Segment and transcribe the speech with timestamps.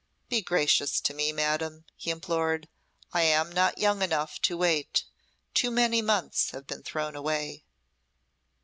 [0.29, 2.67] "Be gracious to me, madam," he implored.
[3.13, 5.03] "I am not young enough to wait.
[5.53, 7.65] Too many months have been thrown away."